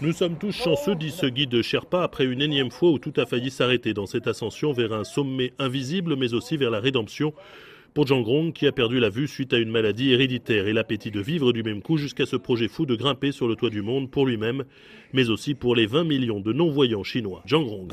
[0.00, 3.26] Nous sommes tous chanceux, dit ce guide Sherpa, après une énième fois où tout a
[3.26, 7.32] failli s'arrêter dans cette ascension vers un sommet invisible, mais aussi vers la rédemption.
[7.92, 11.10] Pour Zhang Rong, qui a perdu la vue suite à une maladie héréditaire et l'appétit
[11.10, 13.82] de vivre du même coup jusqu'à ce projet fou de grimper sur le toit du
[13.82, 14.64] monde pour lui-même,
[15.12, 17.42] mais aussi pour les 20 millions de non-voyants chinois.
[17.48, 17.90] Zhang Rong.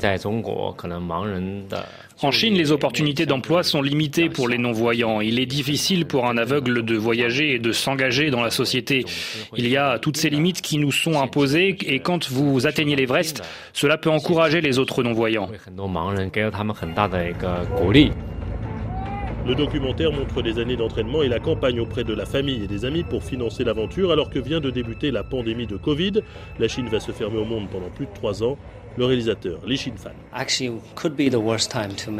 [2.22, 5.20] En Chine, les opportunités d'emploi sont limitées pour les non-voyants.
[5.20, 9.04] Il est difficile pour un aveugle de voyager et de s'engager dans la société.
[9.56, 13.42] Il y a toutes ces limites qui nous sont imposées et quand vous atteignez l'Everest,
[13.72, 15.50] cela peut encourager les autres non-voyants.
[19.48, 22.84] Le documentaire montre les années d'entraînement et la campagne auprès de la famille et des
[22.84, 26.20] amis pour financer l'aventure alors que vient de débuter la pandémie de Covid.
[26.58, 28.58] La Chine va se fermer au monde pendant plus de trois ans.
[28.98, 30.10] Le réalisateur, Li Shinfan.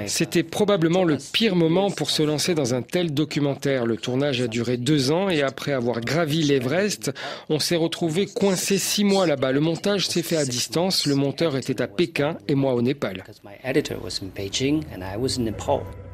[0.07, 3.85] C'était probablement le pire moment pour se lancer dans un tel documentaire.
[3.85, 7.13] Le tournage a duré deux ans et après avoir gravi l'Everest,
[7.51, 9.53] on s'est retrouvé coincé six mois là-bas.
[9.53, 11.05] Le montage s'est fait à distance.
[11.05, 13.23] Le monteur était à Pékin et moi au Népal.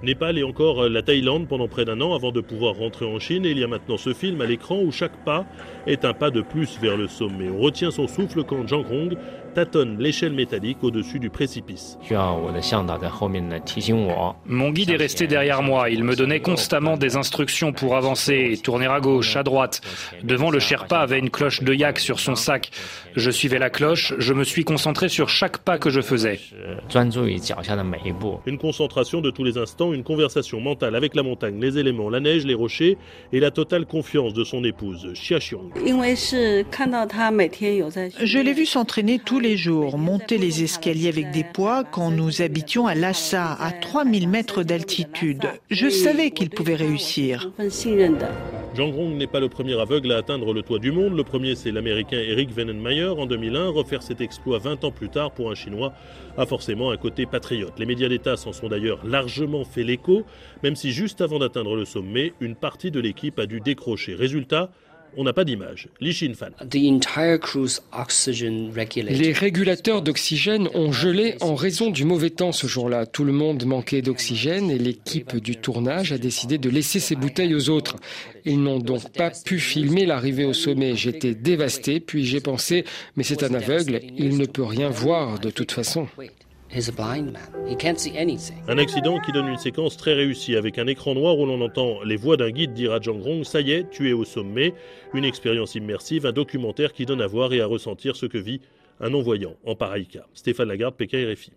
[0.04, 3.44] Népal et encore la Thaïlande pendant près d'un an avant de pouvoir rentrer en Chine.
[3.44, 5.46] Il y a maintenant ce film à l'écran où chaque pas
[5.86, 7.48] est un pas de plus vers le sommet.
[7.48, 9.16] On retient son souffle quand Zhang Rong
[9.54, 11.96] tâtonne l'échelle métallique au-dessus du précipice.
[14.46, 15.88] Mon guide est resté derrière moi.
[15.88, 19.80] Il me donnait constamment des instructions pour avancer, tourner à gauche, à droite.
[20.22, 22.70] Devant le Sherpa avait une cloche de yak sur son sac.
[23.14, 26.40] Je suivais la cloche, je me suis concentré sur chaque pas que je faisais.
[28.46, 32.20] Une concentration de tous les instants, une conversation mentale avec la montagne, les éléments, la
[32.20, 32.98] neige, les rochers
[33.32, 35.70] et la totale confiance de son épouse, Xia Xiong.
[38.20, 42.42] Je l'ai vu s'entraîner tous les jours, monter les escaliers avec des poids quand nous
[42.42, 45.44] habitions à Lhasa, à 3000 mètres d'altitude.
[45.70, 47.50] Je savais qu'il pouvait réussir.
[48.76, 51.16] Zhang Rong n'est pas le premier aveugle à atteindre le toit du monde.
[51.16, 53.68] Le premier, c'est l'américain Eric Wennenmayer en 2001.
[53.68, 55.92] Refaire cet exploit 20 ans plus tard pour un Chinois
[56.36, 57.78] a forcément un côté patriote.
[57.78, 60.24] Les médias d'État s'en sont d'ailleurs largement fait l'écho,
[60.62, 64.14] même si juste avant d'atteindre le sommet, une partie de l'équipe a dû décrocher.
[64.14, 64.70] Résultat,
[65.16, 65.88] on n'a pas d'image.
[66.00, 66.50] Li Shinfan.
[69.08, 73.06] Les régulateurs d'oxygène ont gelé en raison du mauvais temps ce jour-là.
[73.06, 77.54] Tout le monde manquait d'oxygène et l'équipe du tournage a décidé de laisser ses bouteilles
[77.54, 77.96] aux autres.
[78.44, 80.96] Ils n'ont donc pas pu filmer l'arrivée au sommet.
[80.96, 82.84] J'étais dévasté, puis j'ai pensé,
[83.16, 86.08] mais c'est un aveugle, il ne peut rien voir de toute façon.
[88.68, 92.02] Un accident qui donne une séquence très réussie avec un écran noir où l'on entend
[92.02, 94.74] les voix d'un guide dire à Zhang Rong Ça y est, tu es au sommet.
[95.14, 98.60] Une expérience immersive, un documentaire qui donne à voir et à ressentir ce que vit
[99.00, 100.26] un non-voyant en pareil cas.
[100.34, 101.52] Stéphane Lagarde, Pékin RFI.